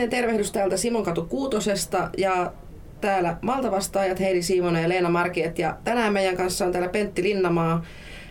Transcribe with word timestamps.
Lämpimäinen 0.00 0.24
tervehdys 0.24 0.52
täältä 0.52 0.76
Simonkatu 0.76 1.24
Kuutosesta 1.24 2.10
ja 2.16 2.52
täällä 3.00 3.36
Maltavastaajat 3.42 4.20
Heidi 4.20 4.42
Siimonen 4.42 4.82
ja 4.82 4.88
Leena 4.88 5.10
Markiet 5.10 5.58
ja 5.58 5.76
tänään 5.84 6.12
meidän 6.12 6.36
kanssa 6.36 6.66
on 6.66 6.72
täällä 6.72 6.88
Pentti 6.88 7.22
Linnamaa, 7.22 7.84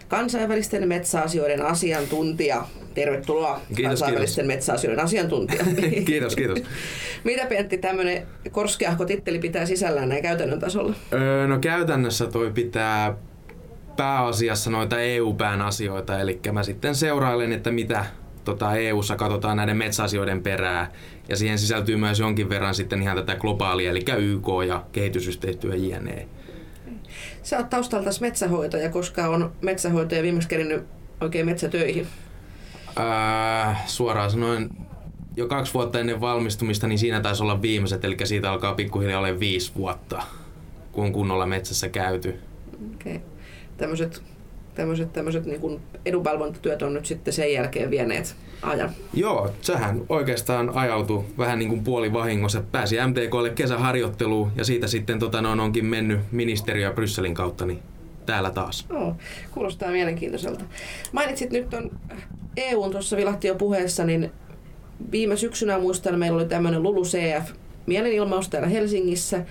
kansainvälisten 0.07 0.87
metsäasioiden 0.87 1.61
asiantuntija. 1.61 2.65
Tervetuloa 2.93 3.61
kiitos, 3.67 3.85
kansainvälisten 3.85 4.43
kiitos. 4.43 4.55
metsäasioiden 4.55 5.03
asiantuntija. 5.03 5.65
kiitos, 6.05 6.35
kiitos. 6.35 6.59
Mitä 7.23 7.45
Pentti 7.45 7.77
tämmöinen 7.77 8.27
korskeahko 8.51 9.05
titteli 9.05 9.39
pitää 9.39 9.65
sisällään 9.65 10.09
näin 10.09 10.23
käytännön 10.23 10.59
tasolla? 10.59 10.95
Öö, 11.13 11.47
no 11.47 11.59
käytännössä 11.59 12.27
toi 12.27 12.51
pitää 12.51 13.15
pääasiassa 13.97 14.69
noita 14.69 15.01
EU-pään 15.01 15.61
asioita, 15.61 16.19
eli 16.19 16.39
mä 16.51 16.63
sitten 16.63 16.95
seurailen, 16.95 17.51
että 17.51 17.71
mitä 17.71 18.05
tota 18.43 18.75
EU-ssa 18.75 19.15
katsotaan 19.15 19.57
näiden 19.57 19.77
metsäasioiden 19.77 20.43
perää, 20.43 20.91
ja 21.29 21.35
siihen 21.35 21.59
sisältyy 21.59 21.95
myös 21.95 22.19
jonkin 22.19 22.49
verran 22.49 22.75
sitten 22.75 23.01
ihan 23.01 23.17
tätä 23.17 23.35
globaalia, 23.35 23.91
eli 23.91 24.05
YK 24.17 24.47
ja 24.67 24.83
kehitysyhteistyö 24.91 25.75
jne. 25.75 26.27
Sä 27.43 27.57
oot 27.57 27.69
taustalta 27.69 28.09
metsähoitaja, 28.21 28.89
koska 28.89 29.27
on 29.27 29.51
metsähoitaja 29.61 30.23
viimeksi 30.23 30.49
kerinyt 30.49 30.83
oikein 31.21 31.45
metsätöihin? 31.45 32.07
Öö, 32.99 33.73
suoraan 33.85 34.31
sanoen 34.31 34.69
jo 35.35 35.47
kaksi 35.47 35.73
vuotta 35.73 35.99
ennen 35.99 36.21
valmistumista, 36.21 36.87
niin 36.87 36.99
siinä 36.99 37.21
taisi 37.21 37.43
olla 37.43 37.61
viimeiset, 37.61 38.05
eli 38.05 38.17
siitä 38.23 38.51
alkaa 38.51 38.73
pikkuhiljaa 38.73 39.19
olla 39.19 39.39
viisi 39.39 39.71
vuotta, 39.75 40.21
kun 40.91 41.05
on 41.05 41.13
kunnolla 41.13 41.45
metsässä 41.45 41.89
käyty. 41.89 42.39
Okei. 42.95 43.15
Okay. 43.15 43.27
Tämmöiset 43.77 44.23
tämmöiset, 44.79 45.13
tämmöiset 45.13 45.45
niin 45.45 45.61
kuin 45.61 45.79
edunvalvontatyöt 46.05 46.81
on 46.81 46.93
nyt 46.93 47.05
sitten 47.05 47.33
sen 47.33 47.53
jälkeen 47.53 47.91
vieneet 47.91 48.35
ajan. 48.61 48.89
Joo, 49.13 49.51
sehän 49.61 50.01
oikeastaan 50.09 50.69
ajautui 50.69 51.23
vähän 51.37 51.59
niin 51.59 51.69
kuin 51.69 51.83
puoli 51.83 52.13
vahingossa. 52.13 52.63
Pääsi 52.71 52.95
MTKlle 53.07 53.49
kesäharjoitteluun 53.49 54.51
ja 54.55 54.65
siitä 54.65 54.87
sitten 54.87 55.19
tota, 55.19 55.41
no, 55.41 55.63
onkin 55.63 55.85
mennyt 55.85 56.19
ministeriö 56.31 56.93
Brysselin 56.93 57.33
kautta 57.33 57.65
niin 57.65 57.79
täällä 58.25 58.51
taas. 58.51 58.85
Oh, 58.89 59.15
kuulostaa 59.51 59.91
mielenkiintoiselta. 59.91 60.65
Mainitsit 61.11 61.51
nyt 61.51 61.73
on 61.73 61.91
EUn 62.57 62.91
tuossa 62.91 63.17
vilahti 63.17 63.47
jo 63.47 63.55
puheessa, 63.55 64.03
niin 64.03 64.31
viime 65.11 65.37
syksynä 65.37 65.79
muistan, 65.79 66.19
meillä 66.19 66.35
oli 66.35 66.45
tämmöinen 66.45 66.83
LULU-CF 66.83 67.51
mielenilmaus 67.85 68.49
täällä 68.49 68.67
Helsingissä, 68.67 69.45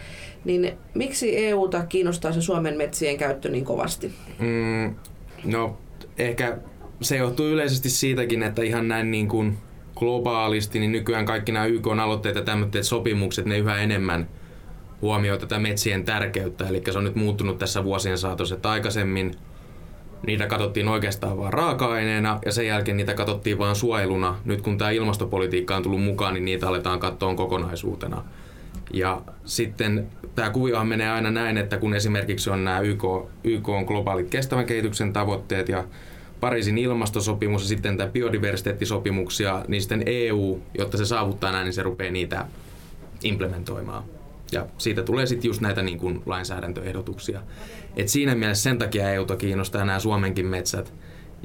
niin 0.44 0.72
miksi 0.94 1.46
EUta 1.46 1.86
kiinnostaa 1.86 2.32
se 2.32 2.42
Suomen 2.42 2.76
metsien 2.76 3.16
käyttö 3.16 3.48
niin 3.48 3.64
kovasti? 3.64 4.12
Mm, 4.38 4.94
no 5.44 5.78
ehkä 6.18 6.58
se 7.02 7.16
johtuu 7.16 7.46
yleisesti 7.46 7.90
siitäkin, 7.90 8.42
että 8.42 8.62
ihan 8.62 8.88
näin 8.88 9.10
niin 9.10 9.28
kuin 9.28 9.58
globaalisti, 9.96 10.78
niin 10.78 10.92
nykyään 10.92 11.26
kaikki 11.26 11.52
nämä 11.52 11.66
YK-aloitteet 11.66 12.36
ja 12.36 12.42
tämmöiset 12.42 12.84
sopimukset, 12.84 13.46
ne 13.46 13.58
yhä 13.58 13.76
enemmän 13.76 14.28
huomioi 15.02 15.38
tätä 15.38 15.58
metsien 15.58 16.04
tärkeyttä. 16.04 16.68
Eli 16.68 16.82
se 16.90 16.98
on 16.98 17.04
nyt 17.04 17.14
muuttunut 17.14 17.58
tässä 17.58 17.84
vuosien 17.84 18.18
saatossa, 18.18 18.54
että 18.54 18.70
aikaisemmin 18.70 19.34
niitä 20.26 20.46
katsottiin 20.46 20.88
oikeastaan 20.88 21.38
vain 21.38 21.52
raaka-aineena 21.52 22.38
ja 22.44 22.52
sen 22.52 22.66
jälkeen 22.66 22.96
niitä 22.96 23.14
katsottiin 23.14 23.58
vain 23.58 23.76
suojeluna. 23.76 24.36
Nyt 24.44 24.62
kun 24.62 24.78
tämä 24.78 24.90
ilmastopolitiikka 24.90 25.76
on 25.76 25.82
tullut 25.82 26.02
mukaan, 26.02 26.34
niin 26.34 26.44
niitä 26.44 26.68
aletaan 26.68 27.00
katsoa 27.00 27.34
kokonaisuutena. 27.34 28.24
Ja 28.92 29.22
sitten 29.44 30.08
tämä 30.34 30.50
kuviohan 30.50 30.88
menee 30.88 31.10
aina 31.10 31.30
näin, 31.30 31.58
että 31.58 31.78
kun 31.78 31.94
esimerkiksi 31.94 32.50
on 32.50 32.64
nämä 32.64 32.80
YK, 32.80 33.04
YK 33.44 33.68
on 33.68 33.84
globaalit 33.84 34.30
kestävän 34.30 34.66
kehityksen 34.66 35.12
tavoitteet 35.12 35.68
ja 35.68 35.84
Pariisin 36.40 36.78
ilmastosopimus 36.78 37.62
ja 37.62 37.68
sitten 37.68 37.96
tämä 37.96 38.10
biodiversiteettisopimuksia, 38.10 39.64
niin 39.68 39.82
sitten 39.82 40.02
EU, 40.06 40.60
jotta 40.78 40.96
se 40.96 41.04
saavuttaa 41.04 41.52
näin, 41.52 41.64
niin 41.64 41.72
se 41.72 41.82
rupeaa 41.82 42.12
niitä 42.12 42.46
implementoimaan. 43.22 44.04
Ja 44.52 44.66
siitä 44.78 45.02
tulee 45.02 45.26
sitten 45.26 45.48
just 45.48 45.60
näitä 45.60 45.82
niin 45.82 45.98
kuin 45.98 46.22
lainsäädäntöehdotuksia. 46.26 47.40
Et 47.96 48.08
siinä 48.08 48.34
mielessä 48.34 48.62
sen 48.62 48.78
takia 48.78 49.12
EUta 49.12 49.36
kiinnostaa 49.36 49.84
nämä 49.84 49.98
Suomenkin 50.00 50.46
metsät. 50.46 50.94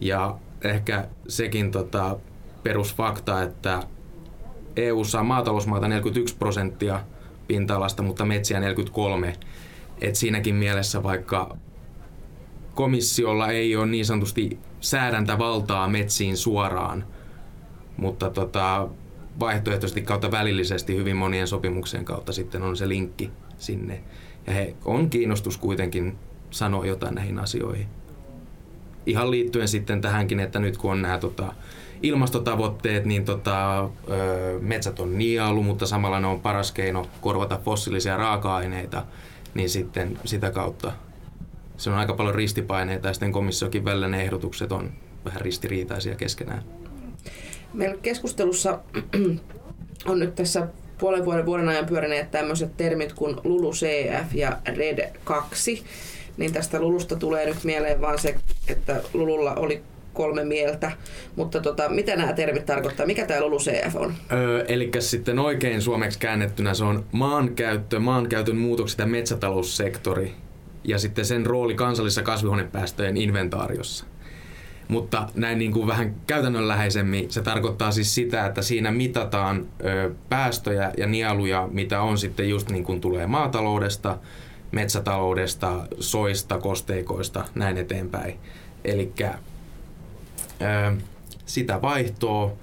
Ja 0.01 0.37
ehkä 0.63 1.07
sekin 1.27 1.71
tota, 1.71 2.17
perusfakta, 2.63 3.43
että 3.43 3.83
EU 4.75 5.03
saa 5.03 5.23
maatalousmaata 5.23 5.87
41 5.87 6.35
prosenttia 6.35 6.99
pinta-alasta, 7.47 8.03
mutta 8.03 8.25
metsiä 8.25 8.59
43. 8.59 9.33
Et 10.01 10.15
siinäkin 10.15 10.55
mielessä 10.55 11.03
vaikka 11.03 11.57
komissiolla 12.75 13.47
ei 13.47 13.75
ole 13.75 13.85
niin 13.85 14.05
sanotusti 14.05 14.59
säädäntävaltaa 14.81 15.87
metsiin 15.87 16.37
suoraan, 16.37 17.05
mutta 17.97 18.29
tota, 18.29 18.87
vaihtoehtoisesti 19.39 20.01
kautta 20.01 20.31
välillisesti 20.31 20.95
hyvin 20.95 21.15
monien 21.15 21.47
sopimuksien 21.47 22.05
kautta 22.05 22.33
sitten 22.33 22.61
on 22.61 22.77
se 22.77 22.87
linkki 22.89 23.31
sinne. 23.57 24.03
Ja 24.47 24.53
he 24.53 24.75
on 24.85 25.09
kiinnostus 25.09 25.57
kuitenkin 25.57 26.15
sanoa 26.51 26.85
jotain 26.85 27.15
näihin 27.15 27.39
asioihin. 27.39 27.87
Ihan 29.05 29.31
liittyen 29.31 29.67
sitten 29.67 30.01
tähänkin, 30.01 30.39
että 30.39 30.59
nyt 30.59 30.77
kun 30.77 30.91
on 30.91 31.01
nämä 31.01 31.17
tota, 31.17 31.53
ilmastotavoitteet, 32.03 33.05
niin 33.05 33.25
tota, 33.25 33.89
metsät 34.59 34.99
on 34.99 35.17
nialu, 35.17 35.63
mutta 35.63 35.85
samalla 35.85 36.19
ne 36.19 36.27
on 36.27 36.41
paras 36.41 36.71
keino 36.71 37.07
korvata 37.21 37.59
fossiilisia 37.65 38.17
raaka-aineita, 38.17 39.05
niin 39.53 39.69
sitten 39.69 40.19
sitä 40.25 40.51
kautta 40.51 40.91
se 41.77 41.89
on 41.89 41.95
aika 41.95 42.13
paljon 42.13 42.35
ristipaineita 42.35 43.07
ja 43.07 43.13
sitten 43.13 43.31
komissiokin 43.31 43.85
välillä 43.85 44.07
ne 44.07 44.23
ehdotukset 44.23 44.71
on 44.71 44.91
vähän 45.25 45.41
ristiriitaisia 45.41 46.15
keskenään. 46.15 46.63
Meillä 47.73 47.97
keskustelussa 48.01 48.79
on 50.05 50.19
nyt 50.19 50.35
tässä 50.35 50.67
puolen 50.97 51.25
vuoden 51.25 51.45
vuoden 51.45 51.69
ajan 51.69 51.85
pyörineet 51.85 52.31
tämmöiset 52.31 52.77
termit 52.77 53.13
kuin 53.13 53.35
LULU-CF 53.43 54.33
ja 54.33 54.57
RED 54.65 55.15
2. 55.23 55.83
Niin 56.37 56.53
tästä 56.53 56.79
Lulusta 56.79 57.15
tulee 57.15 57.45
nyt 57.45 57.63
mieleen 57.63 58.01
vaan 58.01 58.19
se, 58.19 58.35
että 58.67 59.01
Lululla 59.13 59.53
oli 59.53 59.83
kolme 60.13 60.43
mieltä, 60.43 60.91
mutta 61.35 61.61
tota, 61.61 61.89
mitä 61.89 62.15
nämä 62.15 62.33
termit 62.33 62.65
tarkoittaa? 62.65 63.05
Mikä 63.05 63.25
tämä 63.25 63.41
LULUCF 63.41 63.95
on? 63.95 64.13
Öö, 64.31 64.65
eli 64.67 64.91
sitten 64.99 65.39
oikein 65.39 65.81
suomeksi 65.81 66.19
käännettynä 66.19 66.73
se 66.73 66.83
on 66.83 67.05
maankäyttö, 67.11 67.99
maankäytön 67.99 68.57
muutokset 68.57 68.99
ja 68.99 69.05
metsätaloussektori 69.05 70.33
ja 70.83 70.99
sitten 70.99 71.25
sen 71.25 71.45
rooli 71.45 71.75
kansallisessa 71.75 72.23
kasvihuonepäästöjen 72.23 73.17
inventaariossa. 73.17 74.05
Mutta 74.87 75.27
näin 75.35 75.59
niin 75.59 75.71
kuin 75.71 75.87
vähän 75.87 76.15
käytännönläheisemmin 76.27 77.31
se 77.31 77.41
tarkoittaa 77.41 77.91
siis 77.91 78.15
sitä, 78.15 78.45
että 78.45 78.61
siinä 78.61 78.91
mitataan 78.91 79.65
ö, 79.85 80.11
päästöjä 80.29 80.91
ja 80.97 81.07
nieluja, 81.07 81.69
mitä 81.71 82.01
on 82.01 82.17
sitten 82.17 82.49
just 82.49 82.69
niin 82.69 82.83
kuin 82.83 83.01
tulee 83.01 83.27
maataloudesta, 83.27 84.17
metsätaloudesta, 84.71 85.87
soista, 85.99 86.57
kosteikoista, 86.57 87.45
näin 87.55 87.77
eteenpäin. 87.77 88.39
Eli 88.85 89.11
sitä 91.45 91.81
vaihtoa, 91.81 92.53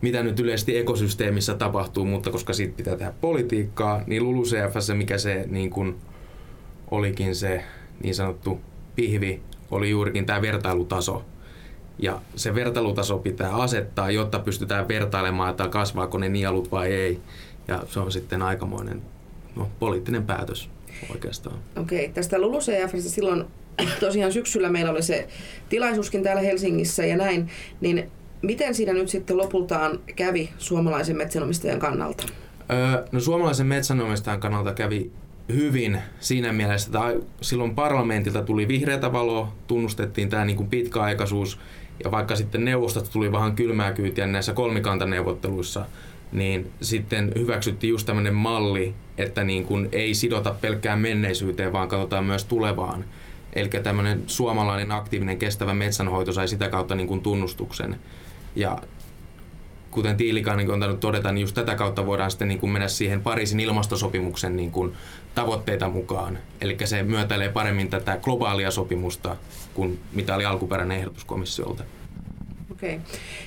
mitä 0.00 0.22
nyt 0.22 0.40
yleisesti 0.40 0.78
ekosysteemissä 0.78 1.54
tapahtuu, 1.54 2.04
mutta 2.04 2.30
koska 2.30 2.52
siitä 2.52 2.76
pitää 2.76 2.96
tehdä 2.96 3.12
politiikkaa, 3.20 4.02
niin 4.06 4.24
LULUCF, 4.24 4.74
mikä 4.94 5.18
se 5.18 5.44
niin 5.48 5.70
kuin 5.70 5.96
olikin 6.90 7.36
se 7.36 7.64
niin 8.02 8.14
sanottu 8.14 8.60
pihvi, 8.96 9.40
oli 9.70 9.90
juurikin 9.90 10.26
tämä 10.26 10.42
vertailutaso. 10.42 11.24
Ja 11.98 12.20
se 12.36 12.54
vertailutaso 12.54 13.18
pitää 13.18 13.54
asettaa, 13.54 14.10
jotta 14.10 14.38
pystytään 14.38 14.88
vertailemaan, 14.88 15.50
että 15.50 15.68
kasvaako 15.68 16.18
ne 16.18 16.28
nielut 16.28 16.70
vai 16.70 16.92
ei. 16.92 17.20
Ja 17.68 17.82
se 17.88 18.00
on 18.00 18.12
sitten 18.12 18.42
aikamoinen 18.42 19.02
no, 19.56 19.68
poliittinen 19.78 20.24
päätös 20.26 20.70
oikeastaan. 21.10 21.58
Okei, 21.76 22.04
okay, 22.04 22.14
tästä 22.14 22.40
LULUCFstä 22.40 23.10
silloin 23.10 23.44
tosiaan 24.00 24.32
syksyllä 24.32 24.68
meillä 24.68 24.90
oli 24.90 25.02
se 25.02 25.28
tilaisuuskin 25.68 26.22
täällä 26.22 26.42
Helsingissä 26.42 27.06
ja 27.06 27.16
näin, 27.16 27.48
niin 27.80 28.10
miten 28.42 28.74
siinä 28.74 28.92
nyt 28.92 29.08
sitten 29.08 29.36
lopultaan 29.36 30.00
kävi 30.16 30.50
suomalaisen 30.58 31.16
metsänomistajan 31.16 31.78
kannalta? 31.78 32.26
Öö, 32.70 33.04
no 33.12 33.20
suomalaisen 33.20 33.66
metsänomistajan 33.66 34.40
kannalta 34.40 34.74
kävi 34.74 35.10
hyvin 35.52 35.98
siinä 36.20 36.52
mielessä, 36.52 36.88
että 36.88 37.26
silloin 37.40 37.74
parlamentilta 37.74 38.42
tuli 38.42 38.68
vihreätä 38.68 39.12
valoa, 39.12 39.52
tunnustettiin 39.66 40.28
tämä 40.28 40.44
niin 40.44 40.56
kuin 40.56 40.68
pitkäaikaisuus 40.68 41.58
ja 42.04 42.10
vaikka 42.10 42.36
sitten 42.36 42.64
neuvostosta 42.64 43.12
tuli 43.12 43.32
vähän 43.32 43.56
kylmää 43.56 43.92
kyytiä 43.92 44.26
näissä 44.26 44.52
kolmikantaneuvotteluissa, 44.52 45.84
niin 46.32 46.70
sitten 46.80 47.32
hyväksyttiin 47.38 47.90
just 47.90 48.06
tämmöinen 48.06 48.34
malli, 48.34 48.94
että 49.18 49.44
niin 49.44 49.64
kuin 49.64 49.88
ei 49.92 50.14
sidota 50.14 50.54
pelkkään 50.60 50.98
menneisyyteen, 50.98 51.72
vaan 51.72 51.88
katsotaan 51.88 52.24
myös 52.24 52.44
tulevaan. 52.44 53.04
Eli 53.52 53.68
tämmöinen 53.68 54.22
suomalainen 54.26 54.92
aktiivinen 54.92 55.38
kestävä 55.38 55.74
metsänhoito 55.74 56.32
sai 56.32 56.48
sitä 56.48 56.68
kautta 56.68 56.94
niin 56.94 57.08
kuin 57.08 57.20
tunnustuksen. 57.20 58.00
Ja 58.56 58.78
kuten 59.90 60.16
Tiilikainen 60.16 60.70
on 60.70 60.80
tainnut 60.80 61.00
todeta, 61.00 61.32
niin 61.32 61.40
just 61.40 61.54
tätä 61.54 61.74
kautta 61.74 62.06
voidaan 62.06 62.30
sitten 62.30 62.48
niin 62.48 62.60
kuin 62.60 62.70
mennä 62.70 62.88
siihen 62.88 63.22
Pariisin 63.22 63.60
ilmastosopimuksen 63.60 64.56
niin 64.56 64.70
kuin 64.70 64.92
tavoitteita 65.34 65.88
mukaan. 65.88 66.38
Eli 66.60 66.76
se 66.84 67.02
myötäilee 67.02 67.48
paremmin 67.48 67.90
tätä 67.90 68.18
globaalia 68.22 68.70
sopimusta 68.70 69.36
kuin 69.74 70.00
mitä 70.12 70.34
oli 70.34 70.44
alkuperäinen 70.44 70.98
ehdotus 70.98 71.24
komissiolta. 71.24 71.84
Okei. 72.80 72.94
Okay. 72.94 73.06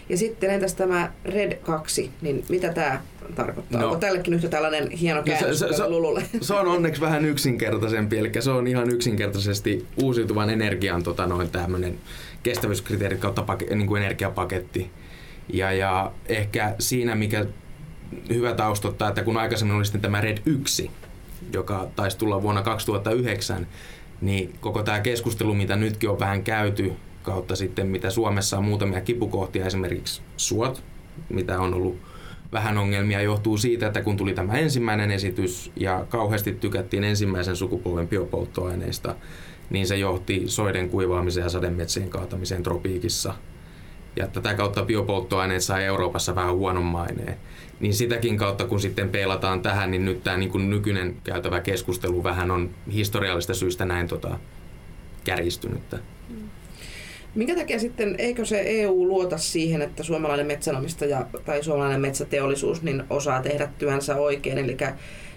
Ja 0.10 0.18
sitten 0.18 0.50
entäs 0.50 0.76
tämä 0.76 1.12
Red 1.26 1.54
2, 1.54 2.12
niin 2.22 2.46
mitä 2.50 2.74
tämä 2.74 3.02
tarkoittaa? 3.36 3.82
No. 3.82 3.88
Onko 3.88 4.00
tällekin 4.00 4.34
yhtä 4.34 4.48
tällainen 4.48 4.92
hieno 4.92 5.24
käännös 5.24 5.62
no 5.62 5.68
se, 5.68 5.78
se, 5.78 5.88
Lululle? 5.88 6.24
Se 6.42 6.54
on 6.54 6.68
onneksi 6.68 7.02
vähän 7.02 7.26
yksinkertaisempi, 7.26 8.18
eli 8.18 8.32
se 8.40 8.52
on 8.52 8.68
ihan 8.68 8.90
yksinkertaisesti 8.90 9.86
uusiutuvan 10.02 10.50
energian 10.50 11.04
tota, 11.04 11.26
noin 11.26 11.50
tämmöinen 11.50 11.98
kestävyyskriteerit 12.44 13.20
kautta 13.20 13.42
pake, 13.42 13.76
niin 13.76 13.88
kuin 13.88 14.02
energiapaketti. 14.02 14.92
Ja, 15.54 15.72
ja 15.72 16.12
ehkä 16.26 16.76
siinä, 16.80 17.16
mikä 17.16 17.46
hyvä 18.30 18.54
taustottaa, 18.54 19.10
että 19.10 19.24
kun 19.24 19.38
aikaisemmin 19.38 19.78
oli 19.78 19.86
sitten 19.86 20.02
tämä 20.02 20.22
Red 20.22 20.38
1, 20.46 20.92
joka 21.54 21.88
taisi 21.96 22.18
tulla 22.18 22.42
vuonna 22.42 22.62
2009, 22.62 23.68
niin 24.22 24.54
koko 24.60 24.84
tämä 24.84 25.00
keskustelu, 25.00 25.54
mitä 25.54 25.76
nytkin 25.76 26.10
on 26.10 26.20
vähän 26.20 26.44
käyty, 26.44 26.94
kautta 27.24 27.56
sitten 27.56 27.88
mitä 27.88 28.10
Suomessa 28.10 28.58
on 28.58 28.64
muutamia 28.64 29.02
kipukohtia, 29.02 29.66
esimerkiksi 29.66 30.22
suot, 30.38 30.84
mitä 31.30 31.60
on 31.60 31.74
ollut 31.74 31.98
vähän 32.54 32.78
ongelmia, 32.78 33.22
johtuu 33.22 33.58
siitä, 33.58 33.88
että 33.88 34.02
kun 34.02 34.18
tuli 34.18 34.34
tämä 34.34 34.54
ensimmäinen 34.54 35.12
esitys 35.12 35.72
ja 35.76 36.06
kauheasti 36.10 36.54
tykättiin 36.54 37.04
ensimmäisen 37.04 37.56
sukupolven 37.56 38.08
biopolttoaineista, 38.08 39.16
niin 39.70 39.88
se 39.88 39.98
johti 39.98 40.44
soiden 40.46 40.90
kuivaamiseen 40.90 41.44
ja 41.44 41.50
sademetsien 41.50 42.10
kaatamiseen 42.10 42.64
tropiikissa. 42.64 43.34
Ja 44.16 44.28
tätä 44.28 44.54
kautta 44.54 44.86
biopolttoaineet 44.86 45.64
sai 45.64 45.84
Euroopassa 45.84 46.36
vähän 46.36 46.56
huonon 46.56 46.84
maineen. 46.84 47.38
Niin 47.80 47.94
sitäkin 47.94 48.38
kautta, 48.38 48.66
kun 48.66 48.80
sitten 48.80 49.10
peilataan 49.10 49.62
tähän, 49.62 49.92
niin 49.92 50.06
nyt 50.06 50.24
tämä 50.24 50.38
niin 50.38 50.52
kuin 50.52 50.70
nykyinen 50.70 51.16
käytävä 51.24 51.62
keskustelu 51.62 52.24
vähän 52.24 52.52
on 52.52 52.70
historiallista 52.94 53.54
syistä 53.54 53.86
näin 53.86 54.08
tota, 54.08 54.40
kärjistynyttä. 55.24 56.00
Minkä 57.36 57.56
takia 57.56 57.80
sitten, 57.80 58.16
eikö 58.18 58.46
se 58.46 58.64
EU 58.66 59.08
luota 59.08 59.38
siihen, 59.38 59.82
että 59.82 60.04
suomalainen 60.04 60.48
metsänomistaja 60.48 61.26
tai 61.46 61.64
suomalainen 61.64 62.02
metsäteollisuus 62.02 62.82
niin 62.84 63.04
osaa 63.10 63.42
tehdä 63.42 63.70
työnsä 63.78 64.16
oikein? 64.16 64.58
Eli 64.58 64.78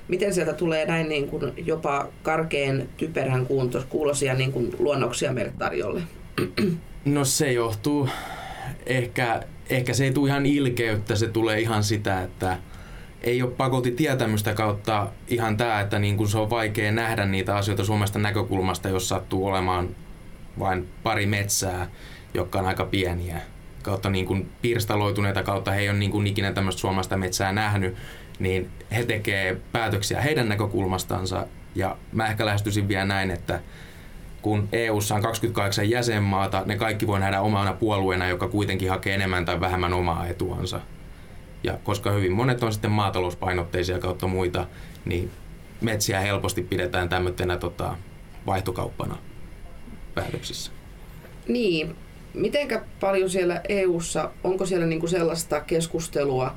miten 0.08 0.34
sieltä 0.34 0.52
tulee 0.52 0.86
näin 0.86 1.08
niin 1.08 1.28
kuin 1.28 1.52
jopa 1.56 2.08
karkeen 2.22 2.88
typerän 2.96 3.46
kuulosia 3.88 4.34
niin 4.34 4.52
kuin 4.52 4.76
luonnoksia 4.78 5.32
meille 5.32 5.52
tarjolle? 5.58 6.02
No 7.04 7.24
se 7.24 7.52
johtuu, 7.52 8.08
ehkä, 8.86 9.42
ehkä 9.70 9.94
se 9.94 10.04
ei 10.04 10.12
tule 10.12 10.28
ihan 10.28 10.46
ilkeyttä, 10.46 11.16
se 11.16 11.28
tulee 11.28 11.60
ihan 11.60 11.84
sitä, 11.84 12.22
että 12.22 12.58
ei 13.22 13.42
ole 13.42 13.50
pakolti 13.50 13.90
tietämystä 13.90 14.54
kautta 14.54 15.08
ihan 15.28 15.56
tämä, 15.56 15.80
että 15.80 15.98
niin 15.98 16.16
kuin 16.16 16.28
se 16.28 16.38
on 16.38 16.50
vaikea 16.50 16.92
nähdä 16.92 17.26
niitä 17.26 17.56
asioita 17.56 17.84
Suomesta 17.84 18.18
näkökulmasta, 18.18 18.88
jos 18.88 19.08
sattuu 19.08 19.46
olemaan 19.46 19.88
vain 20.58 20.88
pari 21.02 21.26
metsää, 21.26 21.90
jotka 22.34 22.58
on 22.58 22.66
aika 22.66 22.84
pieniä. 22.84 23.40
Kautta 23.82 24.10
niin 24.10 24.26
kuin 24.26 24.50
pirstaloituneita 24.62 25.42
kautta 25.42 25.70
he 25.70 25.80
ei 25.80 25.90
ole 25.90 25.98
niin 25.98 26.10
kuin 26.10 26.26
ikinä 26.26 26.52
tämmöistä 26.52 26.80
suomalaista 26.80 27.16
metsää 27.16 27.52
nähnyt, 27.52 27.96
niin 28.38 28.70
he 28.92 29.04
tekee 29.04 29.56
päätöksiä 29.72 30.20
heidän 30.20 30.48
näkökulmastansa. 30.48 31.46
Ja 31.74 31.96
mä 32.12 32.26
ehkä 32.26 32.46
lähestyisin 32.46 32.88
vielä 32.88 33.04
näin, 33.04 33.30
että 33.30 33.60
kun 34.42 34.68
EU:ssa 34.72 35.14
on 35.14 35.22
28 35.22 35.90
jäsenmaata, 35.90 36.62
ne 36.66 36.76
kaikki 36.76 37.06
voi 37.06 37.20
nähdä 37.20 37.40
omana 37.40 37.72
puolueena, 37.72 38.28
joka 38.28 38.48
kuitenkin 38.48 38.90
hakee 38.90 39.14
enemmän 39.14 39.44
tai 39.44 39.60
vähemmän 39.60 39.92
omaa 39.92 40.26
etuansa. 40.26 40.80
Ja 41.62 41.78
koska 41.84 42.10
hyvin 42.10 42.32
monet 42.32 42.62
on 42.62 42.72
sitten 42.72 42.90
maatalouspainotteisia 42.90 43.98
kautta 43.98 44.26
muita, 44.26 44.66
niin 45.04 45.30
metsiä 45.80 46.20
helposti 46.20 46.62
pidetään 46.62 47.08
tämmöisenä 47.08 47.56
tota, 47.56 47.96
vaihtokauppana 48.46 49.16
päätöksissä. 50.16 50.72
Niin. 51.48 51.96
Mitenkä 52.34 52.82
paljon 53.00 53.30
siellä 53.30 53.60
EU:ssa, 53.68 54.30
onko 54.44 54.66
siellä 54.66 54.86
niinku 54.86 55.06
sellaista 55.06 55.60
keskustelua, 55.60 56.54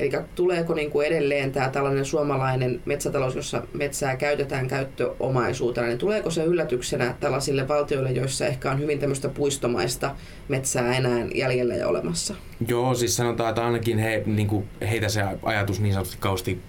Eli 0.00 0.10
tuleeko 0.34 0.74
niin 0.74 0.90
kuin 0.90 1.06
edelleen 1.06 1.52
tämä 1.52 1.68
tällainen 1.68 2.04
suomalainen 2.04 2.82
metsätalous, 2.84 3.34
jossa 3.34 3.62
metsää 3.72 4.16
käytetään 4.16 4.68
käyttöomaisuutena, 4.68 5.86
niin 5.86 5.98
tuleeko 5.98 6.30
se 6.30 6.44
yllätyksenä 6.44 7.14
tällaisille 7.20 7.68
valtioille, 7.68 8.10
joissa 8.10 8.46
ehkä 8.46 8.70
on 8.70 8.78
hyvin 8.78 8.98
tämmöistä 8.98 9.28
puistomaista 9.28 10.14
metsää 10.48 10.96
enää 10.96 11.26
jäljellä 11.34 11.74
ja 11.74 11.88
olemassa? 11.88 12.34
Joo, 12.68 12.94
siis 12.94 13.16
sanotaan, 13.16 13.48
että 13.48 13.64
ainakin 13.64 13.98
he, 13.98 14.22
niin 14.26 14.48
kuin 14.48 14.68
heitä 14.90 15.08
se 15.08 15.22
ajatus 15.42 15.80
niin 15.80 15.92
sanotusti 15.92 16.18
kausti 16.20 16.60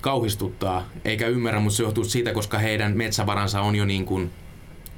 kauhistuttaa, 0.00 0.88
eikä 1.04 1.26
ymmärrä, 1.26 1.60
mutta 1.60 1.76
se 1.76 1.82
johtuu 1.82 2.04
siitä, 2.04 2.32
koska 2.32 2.58
heidän 2.58 2.96
metsävaransa 2.96 3.60
on 3.60 3.76
jo 3.76 3.84
niin 3.84 4.04
kuin 4.04 4.30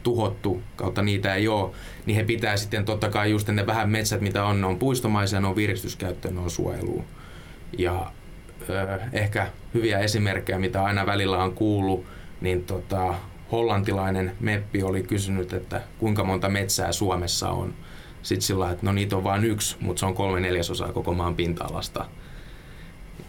tuhottu, 0.05 0.62
kautta 0.77 1.03
niitä 1.03 1.35
ei 1.35 1.49
ole, 1.49 1.71
niin 2.06 2.17
he 2.17 2.25
pitää 2.25 2.56
sitten 2.56 2.85
totta 2.85 3.09
kai 3.09 3.31
just 3.31 3.49
ne 3.49 3.67
vähän 3.67 3.91
metsät, 3.91 4.21
mitä 4.21 4.45
on, 4.45 4.61
ne 4.61 4.67
on 4.67 4.79
puistomaisia, 4.79 5.41
ne 5.41 5.47
on 5.47 5.56
virkistyskäyttöön, 5.56 6.35
ne 6.35 6.41
on 6.41 6.51
suojeluun. 6.51 7.05
Ja 7.79 8.12
ö, 8.71 9.01
ehkä 9.12 9.47
hyviä 9.75 9.99
esimerkkejä, 9.99 10.59
mitä 10.59 10.85
aina 10.85 11.06
välillä 11.06 11.43
on 11.43 11.55
kuullut, 11.55 12.05
niin 12.41 12.65
tota, 12.65 13.15
hollantilainen 13.53 14.33
meppi 14.41 14.83
oli 14.83 15.03
kysynyt, 15.03 15.53
että 15.53 15.81
kuinka 15.99 16.25
monta 16.25 16.49
metsää 16.49 16.93
Suomessa 16.93 17.51
on. 17.51 17.75
Sitten 18.23 18.43
sillä 18.43 18.71
että 18.71 18.87
no 18.87 18.93
niitä 18.93 19.17
on 19.17 19.25
vain 19.25 19.45
yksi, 19.45 19.77
mutta 19.81 20.01
se 20.01 20.06
on 20.06 20.15
kolme 20.15 20.41
neljäsosaa 20.41 20.93
koko 20.93 21.15
maan 21.15 21.35
pinta-alasta. 21.35 22.06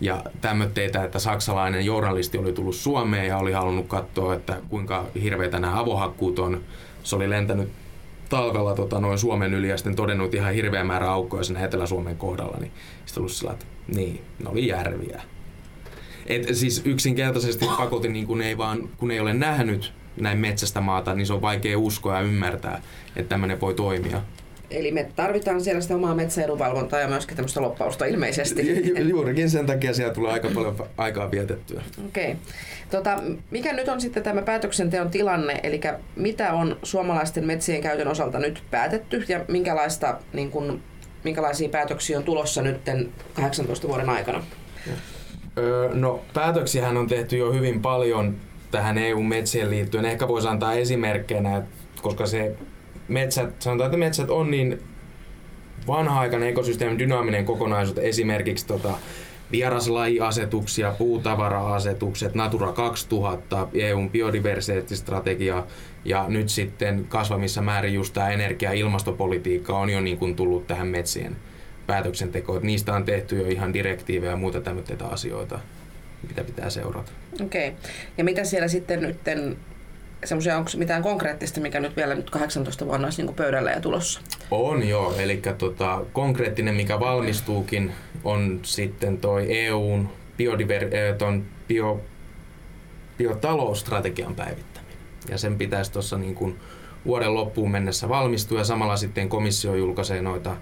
Ja 0.01 0.23
tämmöitteitä, 0.41 1.03
että 1.03 1.19
saksalainen 1.19 1.85
journalisti 1.85 2.37
oli 2.37 2.53
tullut 2.53 2.75
Suomeen 2.75 3.27
ja 3.27 3.37
oli 3.37 3.51
halunnut 3.51 3.87
katsoa, 3.87 4.33
että 4.33 4.57
kuinka 4.69 5.05
hirveitä 5.21 5.59
nämä 5.59 5.79
avohakkuut 5.79 6.39
on. 6.39 6.61
Se 7.03 7.15
oli 7.15 7.29
lentänyt 7.29 7.69
talvella 8.29 8.75
tota, 8.75 8.99
noin 8.99 9.19
Suomen 9.19 9.53
yli 9.53 9.69
ja 9.69 9.77
sitten 9.77 9.95
todennut 9.95 10.33
ihan 10.33 10.53
hirveä 10.53 10.83
määrä 10.83 11.11
aukkoja 11.11 11.43
sen 11.43 11.57
Etelä-Suomen 11.57 12.17
kohdalla. 12.17 12.57
Niin 12.59 12.71
sitten 13.05 13.21
ollut 13.21 13.31
sillä, 13.31 13.51
että 13.51 13.65
niin, 13.95 14.21
ne 14.43 14.49
oli 14.49 14.67
järviä. 14.67 15.21
Et 16.25 16.55
siis 16.55 16.81
yksinkertaisesti 16.85 17.65
pakotin, 17.77 18.13
niin 18.13 18.27
kun 18.27 18.41
ei, 18.41 18.57
vaan, 18.57 18.89
kun 18.97 19.11
ei 19.11 19.19
ole 19.19 19.33
nähnyt 19.33 19.93
näin 20.17 20.37
metsästä 20.37 20.81
maata, 20.81 21.13
niin 21.13 21.27
se 21.27 21.33
on 21.33 21.41
vaikea 21.41 21.79
uskoa 21.79 22.15
ja 22.15 22.21
ymmärtää, 22.21 22.81
että 23.15 23.29
tämmöinen 23.29 23.61
voi 23.61 23.73
toimia. 23.73 24.21
Eli 24.69 24.91
me 24.91 25.07
tarvitaan 25.15 25.61
siellä 25.61 25.81
sitä 25.81 25.95
omaa 25.95 26.15
metsäedunvalvontaa 26.15 26.99
ja 26.99 27.07
myöskin 27.07 27.35
tämmöistä 27.35 27.61
loppausta 27.61 28.05
ilmeisesti. 28.05 28.89
Ju- 28.89 29.07
juurikin 29.09 29.49
sen 29.49 29.65
takia 29.65 29.93
siellä 29.93 30.13
tulee 30.13 30.31
aika 30.31 30.49
paljon 30.55 30.75
aikaa 30.97 31.31
vietettyä. 31.31 31.81
Okei. 32.07 32.31
Okay. 32.31 32.35
Tota, 32.91 33.23
mikä 33.51 33.73
nyt 33.73 33.87
on 33.87 34.01
sitten 34.01 34.23
tämä 34.23 34.41
päätöksenteon 34.41 35.09
tilanne, 35.09 35.59
eli 35.63 35.81
mitä 36.15 36.53
on 36.53 36.77
suomalaisten 36.83 37.45
metsien 37.45 37.81
käytön 37.81 38.07
osalta 38.07 38.39
nyt 38.39 38.63
päätetty 38.71 39.25
ja 39.27 39.45
minkälaista, 39.47 40.19
niin 40.33 40.51
kun, 40.51 40.81
minkälaisia 41.23 41.69
päätöksiä 41.69 42.17
on 42.17 42.23
tulossa 42.23 42.61
nyt 42.61 42.77
18 43.33 43.87
vuoden 43.87 44.09
aikana? 44.09 44.43
Öö, 45.57 45.89
no 45.93 46.21
päätöksiähän 46.33 46.97
on 46.97 47.07
tehty 47.07 47.37
jo 47.37 47.53
hyvin 47.53 47.81
paljon 47.81 48.35
tähän 48.71 48.97
EU-metsien 48.97 49.69
liittyen. 49.69 50.05
Ehkä 50.05 50.27
voisi 50.27 50.47
antaa 50.47 50.73
esimerkkeinä, 50.73 51.61
koska 52.01 52.25
se 52.25 52.55
metsät, 53.07 53.61
sanotaan, 53.61 53.87
että 53.87 53.97
metsät 53.97 54.29
on 54.29 54.51
niin 54.51 54.79
vanha-aikainen 55.87 56.49
ekosysteemin 56.49 56.99
dynaaminen 56.99 57.45
kokonaisuus, 57.45 57.97
esimerkiksi 57.97 58.67
tota, 58.67 58.97
vieraslajiasetuksia, 59.51 60.95
puutavara-asetukset, 60.97 62.35
Natura 62.35 62.71
2000, 62.71 63.67
EUn 63.73 64.09
biodiversiteettistrategia 64.09 65.63
ja 66.05 66.25
nyt 66.27 66.49
sitten 66.49 67.05
kasvamissa 67.09 67.61
määrin 67.61 67.93
just 67.93 68.13
tämä 68.13 68.29
energia- 68.29 68.69
ja 68.69 68.79
ilmastopolitiikka 68.79 69.77
on 69.77 69.89
jo 69.89 70.01
niin 70.01 70.17
kuin 70.17 70.35
tullut 70.35 70.67
tähän 70.67 70.87
metsien 70.87 71.35
päätöksentekoon. 71.87 72.63
Niistä 72.63 72.93
on 72.93 73.05
tehty 73.05 73.37
jo 73.37 73.47
ihan 73.47 73.73
direktiivejä 73.73 74.31
ja 74.31 74.37
muita 74.37 74.61
tämmöitä 74.61 75.05
asioita, 75.05 75.59
mitä 76.27 76.43
pitää 76.43 76.69
seurata. 76.69 77.11
Okei. 77.43 77.67
Okay. 77.67 77.79
Ja 78.17 78.23
mitä 78.23 78.43
siellä 78.43 78.67
sitten 78.67 79.01
nyt 79.01 79.23
semmoisia, 80.25 80.57
onko 80.57 80.71
mitään 80.77 81.01
konkreettista, 81.01 81.61
mikä 81.61 81.79
nyt 81.79 81.95
vielä 81.95 82.15
nyt 82.15 82.29
18 82.29 82.85
vuonna 82.85 83.07
olisi 83.07 83.23
niin 83.23 83.35
pöydällä 83.35 83.71
ja 83.71 83.81
tulossa? 83.81 84.21
On 84.51 84.87
joo, 84.87 85.15
eli 85.17 85.41
tota, 85.57 86.01
konkreettinen, 86.13 86.75
mikä 86.75 86.99
valmistuukin, 86.99 87.91
on 88.23 88.59
sitten 88.63 89.17
toi 89.17 89.57
EUn 89.57 90.09
biodiver- 90.37 90.95
äh, 90.95 91.17
ton 91.17 91.45
bio, 91.67 92.01
biotalousstrategian 93.17 94.35
päivittäminen. 94.35 94.97
Ja 95.29 95.37
sen 95.37 95.57
pitäisi 95.57 95.91
tuossa 95.91 96.17
niin 96.17 96.35
kuin 96.35 96.59
vuoden 97.05 97.33
loppuun 97.33 97.71
mennessä 97.71 98.09
valmistua 98.09 98.59
ja 98.59 98.65
samalla 98.65 98.97
sitten 98.97 99.29
komissio 99.29 99.75
julkaisee 99.75 100.21
noita 100.21 100.55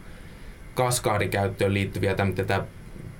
kaskaadikäyttöön 0.75 1.73
liittyviä 1.73 2.15
tämmöitä 2.15 2.65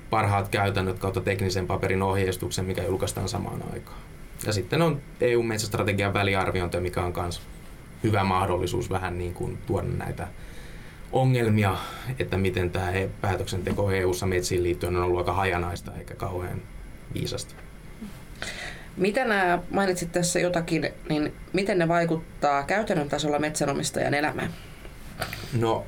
parhaat 0.10 0.50
käytännöt 0.50 1.00
kautta 1.00 1.22
teknisen 1.22 1.68
paperin 1.68 2.02
ohjeistuksen, 2.02 2.66
mikä 2.66 2.84
julkaistaan 2.84 3.30
samaan 3.30 3.64
aikaan. 3.74 3.98
Ja 4.46 4.54
sitten 4.54 4.82
on 4.82 5.02
EU-metsästrategian 5.22 6.14
väliarviointi, 6.14 6.80
mikä 6.80 7.02
on 7.02 7.14
myös 7.22 7.42
hyvä 8.04 8.24
mahdollisuus 8.24 8.90
vähän 8.90 9.18
niin 9.18 9.34
kuin 9.34 9.58
tuoda 9.66 9.88
näitä 9.88 10.28
ongelmia, 11.12 11.78
että 12.20 12.38
miten 12.38 12.70
tämä 12.70 12.92
päätöksenteko 13.22 13.92
EU-ssa 13.92 14.26
metsiin 14.26 14.64
liittyen 14.64 14.96
on 14.96 15.04
ollut 15.04 15.20
aika 15.20 15.34
hajanaista 15.34 15.92
eikä 16.00 16.16
kauhean 16.16 16.62
viisasta. 17.14 17.56
Mitä 18.98 19.26
nämä, 19.26 19.60
mainitsit 19.70 20.12
tässä 20.12 20.40
jotakin, 20.40 20.90
niin 21.10 21.34
miten 21.54 21.78
ne 21.78 21.88
vaikuttaa 21.88 22.64
käytännön 22.64 23.10
tasolla 23.10 23.40
metsänomistajan 23.40 24.14
elämään? 24.14 24.50
No 25.54 25.86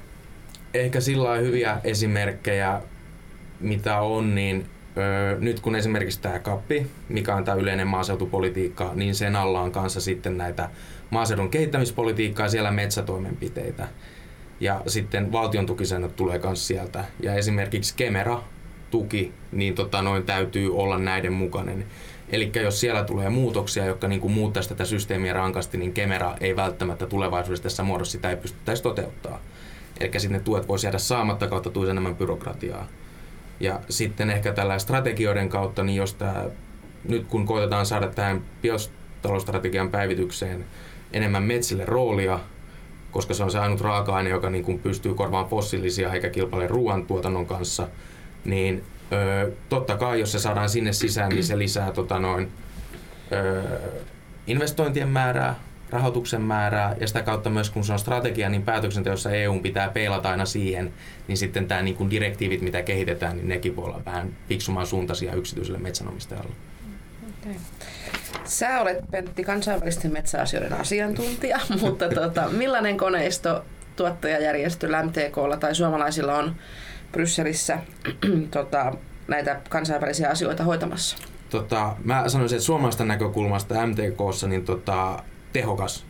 ehkä 0.73 1.01
sillä 1.01 1.35
hyviä 1.35 1.81
esimerkkejä, 1.83 2.81
mitä 3.59 4.01
on, 4.01 4.35
niin 4.35 4.65
öö, 4.97 5.37
nyt 5.39 5.59
kun 5.59 5.75
esimerkiksi 5.75 6.21
tämä 6.21 6.39
kappi, 6.39 6.87
mikä 7.09 7.35
on 7.35 7.43
tämä 7.43 7.57
yleinen 7.57 7.87
maaseutupolitiikka, 7.87 8.91
niin 8.95 9.15
sen 9.15 9.35
alla 9.35 9.61
on 9.61 9.71
kanssa 9.71 10.01
sitten 10.01 10.37
näitä 10.37 10.69
maaseudun 11.09 11.49
kehittämispolitiikkaa, 11.49 12.49
siellä 12.49 12.71
metsätoimenpiteitä. 12.71 13.87
Ja 14.59 14.81
sitten 14.87 15.31
valtion 15.31 15.65
tukisäännöt 15.65 16.15
tulee 16.15 16.39
myös 16.43 16.67
sieltä. 16.67 17.05
Ja 17.19 17.33
esimerkiksi 17.33 17.93
Kemera 17.97 18.41
tuki, 18.91 19.33
niin 19.51 19.75
tota, 19.75 20.01
noin 20.01 20.23
täytyy 20.23 20.77
olla 20.77 20.97
näiden 20.97 21.33
mukainen. 21.33 21.85
Eli 22.29 22.51
jos 22.63 22.79
siellä 22.79 23.03
tulee 23.03 23.29
muutoksia, 23.29 23.85
jotka 23.85 24.07
niin 24.07 24.31
muuttaisi 24.31 24.69
tätä 24.69 24.85
systeemiä 24.85 25.33
rankasti, 25.33 25.77
niin 25.77 25.93
Kemera 25.93 26.35
ei 26.39 26.55
välttämättä 26.55 27.05
tulevaisuudessa 27.05 27.63
tässä 27.63 27.83
muodossa 27.83 28.11
sitä 28.11 28.29
ei 28.29 28.37
pystyttäisi 28.37 28.83
toteuttaa. 28.83 29.39
Eli 29.99 30.19
sitten 30.19 30.37
ne 30.37 30.43
tuet 30.43 30.67
voisi 30.67 30.87
jäädä 30.87 30.97
saamatta 30.97 31.47
kautta 31.47 31.69
tulisi 31.69 31.91
enemmän 31.91 32.15
byrokratiaa. 32.15 32.87
Ja 33.59 33.79
sitten 33.89 34.29
ehkä 34.29 34.53
tällä 34.53 34.79
strategioiden 34.79 35.49
kautta, 35.49 35.83
niin 35.83 35.95
jos 35.95 36.13
tämä, 36.13 36.43
nyt 37.09 37.27
kun 37.27 37.45
koitetaan 37.45 37.85
saada 37.85 38.07
tähän 38.07 38.41
biotaloustrategian 38.61 39.91
päivitykseen 39.91 40.65
enemmän 41.13 41.43
metsille 41.43 41.85
roolia, 41.85 42.39
koska 43.11 43.33
se 43.33 43.43
on 43.43 43.51
se 43.51 43.59
ainut 43.59 43.81
raaka-aine, 43.81 44.29
joka 44.29 44.49
niin 44.49 44.63
kuin 44.63 44.79
pystyy 44.79 45.13
korvaamaan 45.13 45.49
fossiilisia 45.49 46.13
eikä 46.13 46.29
kilpaile 46.29 46.67
ruoantuotannon 46.67 47.45
kanssa, 47.45 47.87
niin 48.45 48.83
ö, 49.11 49.51
totta 49.69 49.97
kai 49.97 50.19
jos 50.19 50.31
se 50.31 50.39
saadaan 50.39 50.69
sinne 50.69 50.93
sisään, 50.93 51.29
niin 51.29 51.43
se 51.43 51.57
lisää 51.57 51.91
tota 51.91 52.19
noin, 52.19 52.51
ö, 53.31 53.63
investointien 54.47 55.09
määrää, 55.09 55.59
rahoituksen 55.89 56.41
määrää 56.41 56.95
ja 56.99 57.07
sitä 57.07 57.21
kautta 57.21 57.49
myös 57.49 57.69
kun 57.69 57.83
se 57.83 57.93
on 57.93 57.99
strategia, 57.99 58.49
niin 58.49 58.63
päätöksenteossa 58.63 59.31
EU 59.31 59.59
pitää 59.59 59.89
peilata 59.89 60.29
aina 60.29 60.45
siihen, 60.45 60.93
niin 61.27 61.37
sitten 61.37 61.67
tämä 61.67 61.81
niin 61.81 61.95
kuin 61.95 62.09
direktiivit, 62.09 62.61
mitä 62.61 62.81
kehitetään, 62.81 63.37
niin 63.37 63.49
nekin 63.49 63.75
voi 63.75 63.85
olla 63.85 64.01
vähän 64.05 64.35
fiksumaan 64.49 64.87
suuntaisia 64.87 65.33
yksityiselle 65.33 65.79
metsänomistajalle. 65.79 66.51
Okay. 67.41 67.53
Sä 68.45 68.81
olet 68.81 68.97
Pentti 69.11 69.43
kansainvälisten 69.43 70.13
metsäasioiden 70.13 70.73
asiantuntija, 70.73 71.59
mutta 71.81 72.09
tota, 72.09 72.49
millainen 72.49 72.97
koneisto 72.97 73.65
tuottajajärjestöllä 73.95 75.03
MTKlla 75.03 75.57
tai 75.57 75.75
suomalaisilla 75.75 76.35
on 76.35 76.55
Brysselissä 77.11 77.79
tota, 78.51 78.93
näitä 79.27 79.61
kansainvälisiä 79.69 80.29
asioita 80.29 80.63
hoitamassa? 80.63 81.17
Tota, 81.49 81.95
mä 82.03 82.29
sanoisin, 82.29 82.55
että 82.55 82.65
suomalaisten 82.65 83.07
näkökulmasta 83.07 83.87
MTKssa 83.87 84.47
niin 84.47 84.65
tota, 84.65 85.23
tehokas. 85.55 86.05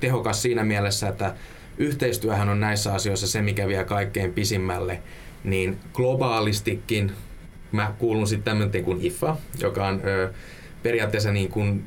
Tehokas 0.00 0.42
siinä 0.42 0.64
mielessä, 0.64 1.08
että 1.08 1.34
yhteistyöhän 1.78 2.48
on 2.48 2.60
näissä 2.60 2.94
asioissa 2.94 3.26
se, 3.26 3.42
mikä 3.42 3.68
vie 3.68 3.84
kaikkein 3.84 4.32
pisimmälle. 4.32 5.02
Niin 5.44 5.78
globaalistikin 5.92 7.12
mä 7.72 7.92
kuulun 7.98 8.26
sitten 8.26 8.44
tämmöinen 8.44 8.84
kuin 8.84 9.00
IFA, 9.00 9.36
joka 9.60 9.86
on 9.86 10.00
ö, 10.04 10.32
periaatteessa 10.82 11.32
niin 11.32 11.48
kuin 11.48 11.86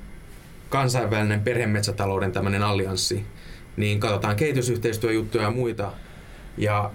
kansainvälinen 0.69 1.41
perhemetsätalouden 1.41 2.31
tämmöinen 2.31 2.63
allianssi. 2.63 3.25
Niin 3.77 3.99
katsotaan 3.99 4.35
kehitysyhteistyöjuttuja 4.35 5.43
ja 5.43 5.51
muita. 5.51 5.91
Ja 6.57 6.91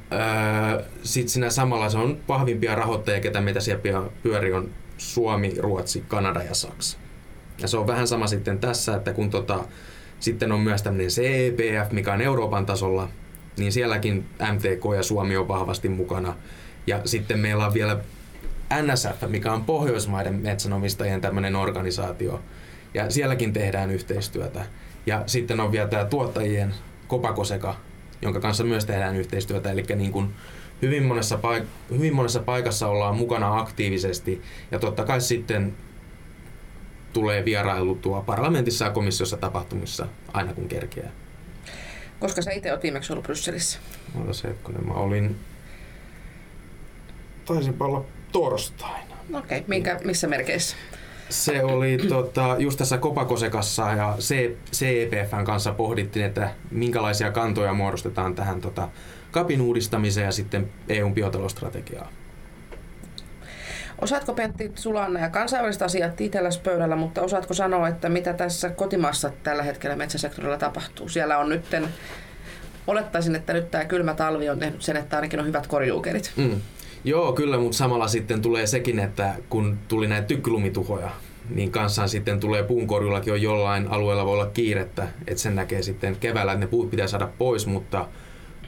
sitten 1.02 1.28
siinä 1.28 1.50
samalla 1.50 1.90
se 1.90 1.98
on 1.98 2.18
vahvimpia 2.28 2.74
rahoittajia, 2.74 3.20
ketä 3.20 3.40
meitä 3.40 3.60
siellä 3.60 4.08
pyöri 4.22 4.52
on 4.52 4.70
Suomi, 4.98 5.54
Ruotsi, 5.58 6.04
Kanada 6.08 6.42
ja 6.42 6.54
Saksa. 6.54 6.98
Ja 7.58 7.68
se 7.68 7.76
on 7.76 7.86
vähän 7.86 8.08
sama 8.08 8.26
sitten 8.26 8.58
tässä, 8.58 8.96
että 8.96 9.12
kun 9.12 9.30
tota, 9.30 9.64
sitten 10.20 10.52
on 10.52 10.60
myös 10.60 10.82
tämmöinen 10.82 11.10
CEPF, 11.10 11.92
mikä 11.92 12.12
on 12.12 12.20
Euroopan 12.20 12.66
tasolla, 12.66 13.08
niin 13.56 13.72
sielläkin 13.72 14.26
MTK 14.52 14.96
ja 14.96 15.02
Suomi 15.02 15.36
on 15.36 15.48
vahvasti 15.48 15.88
mukana. 15.88 16.34
Ja 16.86 17.00
sitten 17.04 17.38
meillä 17.38 17.66
on 17.66 17.74
vielä 17.74 17.98
NSF, 18.82 19.28
mikä 19.28 19.52
on 19.52 19.64
Pohjoismaiden 19.64 20.34
metsänomistajien 20.34 21.20
tämmöinen 21.20 21.56
organisaatio. 21.56 22.40
Ja 22.94 23.10
sielläkin 23.10 23.52
tehdään 23.52 23.90
yhteistyötä. 23.90 24.66
Ja 25.06 25.22
sitten 25.26 25.60
on 25.60 25.72
vielä 25.72 25.88
tämä 25.88 26.04
tuottajien 26.04 26.74
Kopakoseka, 27.08 27.74
jonka 28.22 28.40
kanssa 28.40 28.64
myös 28.64 28.84
tehdään 28.84 29.16
yhteistyötä. 29.16 29.70
Eli 29.70 29.84
niin 29.96 30.12
kuin 30.12 30.34
hyvin, 30.82 31.02
monessa 31.02 31.36
paik- 31.36 31.94
hyvin 31.96 32.14
monessa 32.14 32.40
paikassa 32.40 32.88
ollaan 32.88 33.16
mukana 33.16 33.58
aktiivisesti. 33.58 34.42
Ja 34.70 34.78
totta 34.78 35.04
kai 35.04 35.20
sitten 35.20 35.74
tulee 37.14 37.44
vierailutua 37.44 38.20
parlamentissa 38.20 38.84
ja 38.84 38.90
komissiossa 38.90 39.36
tapahtumissa 39.36 40.06
aina 40.32 40.54
kun 40.54 40.68
kerkeää. 40.68 41.10
Koska 42.20 42.42
sä 42.42 42.50
itse 42.50 42.72
olet 42.72 42.82
viimeksi 42.82 43.12
ollut 43.12 43.22
Brysselissä? 43.22 43.78
Ota 44.20 44.32
se 44.32 44.48
hetkonen. 44.48 44.86
Mä 44.86 44.94
olin... 44.94 45.36
Taisin 47.44 47.76
olla 47.80 48.04
torstaina. 48.32 49.14
Okei, 49.32 49.64
okay. 49.80 49.98
missä 50.04 50.26
merkeissä? 50.26 50.76
Se 51.28 51.64
oli 51.64 51.98
tota, 52.08 52.56
just 52.58 52.78
tässä 52.78 52.98
Kopakosekassa 52.98 53.92
ja 53.92 54.16
CEPFn 54.72 55.44
kanssa 55.44 55.72
pohdittiin, 55.72 56.24
että 56.24 56.50
minkälaisia 56.70 57.32
kantoja 57.32 57.74
muodostetaan 57.74 58.34
tähän 58.34 58.60
tota, 58.60 58.88
kapin 59.30 59.60
uudistamiseen 59.60 60.24
ja 60.24 60.32
sitten 60.32 60.72
EUn 60.88 61.14
biotaloustrategiaan. 61.14 62.08
Osaatko 64.00 64.34
Pentti, 64.34 64.72
sulla 64.74 65.06
on 65.06 65.12
nämä 65.12 65.28
kansainväliset 65.28 65.82
asiat 65.82 66.20
itselläsi 66.20 66.60
pöydällä, 66.60 66.96
mutta 66.96 67.22
osaatko 67.22 67.54
sanoa, 67.54 67.88
että 67.88 68.08
mitä 68.08 68.32
tässä 68.32 68.70
kotimaassa 68.70 69.30
tällä 69.42 69.62
hetkellä 69.62 69.96
metsäsektorilla 69.96 70.58
tapahtuu? 70.58 71.08
Siellä 71.08 71.38
on 71.38 71.48
nytten, 71.48 71.88
olettaisin, 72.86 73.34
että 73.34 73.52
nyt 73.52 73.70
tämä 73.70 73.84
kylmä 73.84 74.14
talvi 74.14 74.48
on 74.48 74.58
tehnyt 74.58 74.82
sen, 74.82 74.96
että 74.96 75.16
ainakin 75.16 75.40
on 75.40 75.46
hyvät 75.46 75.66
korjuukerit. 75.66 76.32
Mm. 76.36 76.60
Joo, 77.04 77.32
kyllä, 77.32 77.58
mutta 77.58 77.76
samalla 77.76 78.08
sitten 78.08 78.42
tulee 78.42 78.66
sekin, 78.66 78.98
että 78.98 79.34
kun 79.48 79.78
tuli 79.88 80.06
näitä 80.06 80.26
tykkylumituhoja, 80.26 81.10
niin 81.50 81.70
kanssaan 81.70 82.08
sitten 82.08 82.40
tulee 82.40 82.62
puunkorjullakin 82.62 83.32
on 83.32 83.42
jollain 83.42 83.88
alueella 83.88 84.24
voi 84.24 84.32
olla 84.32 84.46
kiirettä, 84.46 85.08
että 85.26 85.42
sen 85.42 85.54
näkee 85.54 85.82
sitten 85.82 86.16
keväällä, 86.16 86.52
että 86.52 86.64
ne 86.64 86.70
puut 86.70 86.90
pitää 86.90 87.06
saada 87.06 87.28
pois, 87.38 87.66
mutta 87.66 88.08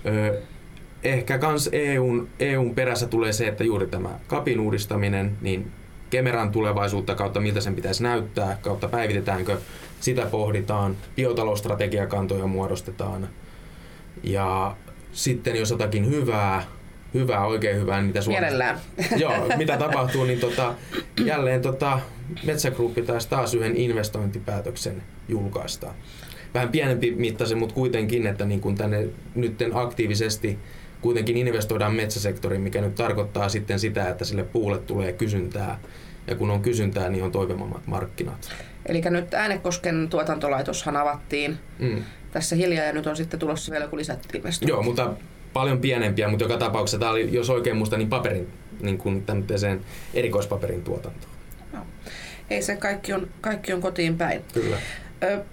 ö, 0.06 0.42
ehkä 1.12 1.38
kans 1.38 1.68
EUn, 1.72 2.28
EUn 2.40 2.74
perässä 2.74 3.06
tulee 3.06 3.32
se, 3.32 3.48
että 3.48 3.64
juuri 3.64 3.86
tämä 3.86 4.08
kapin 4.26 4.60
uudistaminen, 4.60 5.36
niin 5.40 5.72
Kemeran 6.10 6.52
tulevaisuutta 6.52 7.14
kautta 7.14 7.40
miltä 7.40 7.60
sen 7.60 7.74
pitäisi 7.74 8.02
näyttää, 8.02 8.58
kautta 8.62 8.88
päivitetäänkö, 8.88 9.58
sitä 10.00 10.26
pohditaan, 10.26 10.96
biotalousstrategiakantoja 11.16 12.46
muodostetaan. 12.46 13.28
Ja 14.22 14.76
sitten 15.12 15.56
jos 15.56 15.70
jotakin 15.70 16.10
hyvää, 16.10 16.62
hyvää, 17.14 17.46
oikein 17.46 17.76
hyvää, 17.76 17.98
niin 17.98 18.06
mitä 18.06 18.22
Suomessa... 18.22 18.74
Joo, 19.16 19.32
mitä 19.56 19.76
tapahtuu, 19.76 20.24
niin 20.24 20.40
tota, 20.40 20.74
jälleen 21.24 21.62
tota, 21.62 22.00
Metsägruppi 22.44 23.02
taas 23.02 23.26
taas 23.26 23.54
yhden 23.54 23.76
investointipäätöksen 23.76 25.02
julkaista. 25.28 25.94
Vähän 26.54 26.68
pienempi 26.68 27.10
mittaisen, 27.10 27.58
mutta 27.58 27.74
kuitenkin, 27.74 28.26
että 28.26 28.44
niin 28.44 28.60
kun 28.60 28.74
tänne 28.74 29.08
nyt 29.34 29.62
aktiivisesti 29.74 30.58
kuitenkin 31.00 31.36
investoidaan 31.36 31.94
metsäsektoriin, 31.94 32.60
mikä 32.60 32.80
nyt 32.80 32.94
tarkoittaa 32.94 33.48
sitten 33.48 33.80
sitä, 33.80 34.08
että 34.08 34.24
sille 34.24 34.42
puulle 34.42 34.78
tulee 34.78 35.12
kysyntää. 35.12 35.78
Ja 36.26 36.34
kun 36.34 36.50
on 36.50 36.62
kysyntää, 36.62 37.08
niin 37.08 37.24
on 37.24 37.32
toivomammat 37.32 37.86
markkinat. 37.86 38.48
Eli 38.86 39.02
nyt 39.10 39.34
Äänekosken 39.34 40.08
tuotantolaitoshan 40.10 40.96
avattiin 40.96 41.58
mm. 41.78 42.02
tässä 42.32 42.56
hiljaa 42.56 42.84
ja 42.84 42.92
nyt 42.92 43.06
on 43.06 43.16
sitten 43.16 43.40
tulossa 43.40 43.72
vielä 43.72 43.84
joku 43.84 43.96
lisäinvestointi. 43.96 44.72
Joo, 44.72 44.82
mutta 44.82 45.12
paljon 45.52 45.78
pienempiä, 45.78 46.28
mutta 46.28 46.44
joka 46.44 46.56
tapauksessa 46.56 46.98
tämä 46.98 47.10
oli, 47.10 47.32
jos 47.32 47.50
oikein 47.50 47.76
muista, 47.76 47.96
niin 47.96 48.08
paperin, 48.08 48.48
niin 48.80 48.98
kuin 48.98 49.22
tämmöiseen 49.22 49.80
erikoispaperin 50.14 50.82
tuotantoon. 50.82 51.32
No. 51.72 51.78
Ei 52.50 52.62
se 52.62 52.76
kaikki 52.76 53.12
on, 53.12 53.28
kaikki 53.40 53.72
on 53.72 53.80
kotiin 53.80 54.18
päin. 54.18 54.44
Kyllä. 54.54 54.76
Ö, 55.22 55.44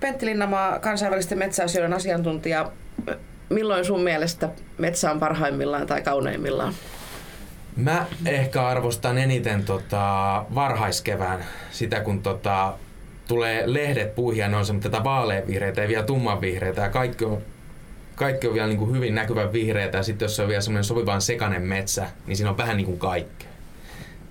Pentti 0.00 0.26
Linnamaa, 0.26 0.78
kansainvälisten 0.78 1.38
metsäasioiden 1.38 1.92
asiantuntija 1.92 2.72
milloin 3.54 3.84
sun 3.84 4.00
mielestä 4.00 4.48
metsä 4.78 5.10
on 5.10 5.20
parhaimmillaan 5.20 5.86
tai 5.86 6.02
kauneimmillaan? 6.02 6.74
Mä 7.76 8.06
ehkä 8.26 8.66
arvostan 8.66 9.18
eniten 9.18 9.64
tota 9.64 10.44
varhaiskevään, 10.54 11.44
sitä 11.70 12.00
kun 12.00 12.22
tota, 12.22 12.74
tulee 13.28 13.62
lehdet 13.66 14.14
puihin 14.14 14.40
ja 14.40 14.48
ne 14.48 14.56
on 14.56 14.80
tätä 14.80 15.04
vaaleanvihreitä 15.04 15.82
ja 15.82 15.88
vielä 15.88 16.02
tummanvihreitä 16.02 16.80
ja 16.80 16.90
kaikki 16.90 17.24
on, 17.24 17.38
kaikki 18.14 18.48
on 18.48 18.54
vielä 18.54 18.66
niin 18.66 18.78
kuin 18.78 18.96
hyvin 18.96 19.14
näkyvän 19.14 19.52
vihreitä 19.52 19.98
ja 19.98 20.02
sitten 20.02 20.24
jos 20.24 20.36
se 20.36 20.42
on 20.42 20.48
vielä 20.48 20.60
semmoinen 20.60 20.84
sopivan 20.84 21.20
sekainen 21.20 21.62
metsä, 21.62 22.06
niin 22.26 22.36
siinä 22.36 22.50
on 22.50 22.56
vähän 22.56 22.76
niin 22.76 22.86
kuin 22.86 22.98
kaikkea. 22.98 23.48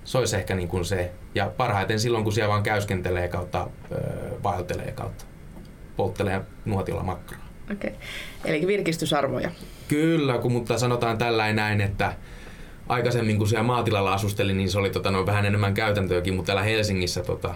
Se 0.04 0.18
olisi 0.18 0.36
ehkä 0.36 0.54
niin 0.54 0.68
kuin 0.68 0.84
se. 0.84 1.10
Ja 1.34 1.52
parhaiten 1.56 2.00
silloin, 2.00 2.24
kun 2.24 2.32
siellä 2.32 2.50
vaan 2.50 2.62
käyskentelee 2.62 3.28
kautta 3.28 3.68
öö, 3.92 3.98
vaeltelee 4.42 4.92
kautta 4.92 5.24
polttelee 5.96 6.40
nuotilla 6.64 7.02
makkaraa. 7.02 7.44
Okei. 7.72 7.90
Okay. 7.90 8.00
Eli 8.44 8.66
virkistysarvoja. 8.66 9.50
Kyllä, 9.88 10.38
kun, 10.38 10.52
mutta 10.52 10.78
sanotaan 10.78 11.18
tällä 11.18 11.52
näin, 11.52 11.80
että 11.80 12.14
aikaisemmin 12.88 13.38
kun 13.38 13.48
siellä 13.48 13.62
maatilalla 13.62 14.12
asustelin, 14.12 14.56
niin 14.56 14.70
se 14.70 14.78
oli 14.78 14.90
tota, 14.90 15.10
no, 15.10 15.26
vähän 15.26 15.46
enemmän 15.46 15.74
käytäntöäkin, 15.74 16.34
mutta 16.34 16.46
täällä 16.46 16.62
Helsingissä 16.62 17.22
tota, 17.22 17.54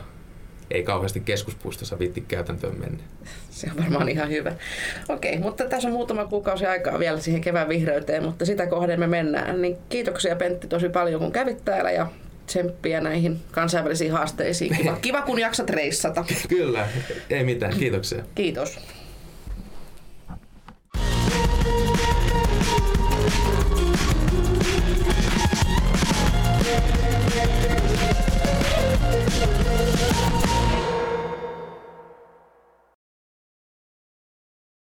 ei 0.71 0.83
kauheasti 0.83 1.21
keskuspuistossa 1.21 1.99
vitti 1.99 2.21
käytäntöön 2.21 2.79
mennä. 2.79 3.03
Se 3.51 3.71
on 3.71 3.83
varmaan 3.83 4.09
ihan 4.09 4.31
hyvä. 4.31 4.53
Okei, 5.09 5.39
mutta 5.39 5.65
tässä 5.65 5.89
on 5.89 5.95
muutama 5.95 6.25
kuukausi 6.25 6.67
aikaa 6.67 6.99
vielä 6.99 7.21
siihen 7.21 7.41
kevään 7.41 7.69
vihreyteen, 7.69 8.25
mutta 8.25 8.45
sitä 8.45 8.67
kohden 8.67 9.01
me 9.01 9.07
mennään. 9.07 9.63
Niin 9.63 9.77
kiitoksia 9.89 10.37
Pentti 10.37 10.67
tosi 10.67 10.89
paljon 10.89 11.21
kun 11.21 11.33
kävit 11.33 11.65
täällä 11.65 11.91
ja 11.91 12.07
tsemppiä 12.47 13.01
näihin 13.01 13.41
kansainvälisiin 13.51 14.13
haasteisiin. 14.13 14.77
Kiva, 14.77 14.97
kiva 15.03 15.23
kun 15.23 15.39
jaksat 15.39 15.71
reissata. 15.71 16.25
Kyllä, 16.49 16.89
ei 17.31 17.45
mitään. 17.45 17.77
Kiitoksia. 17.77 18.25
Kiitos. 18.35 18.79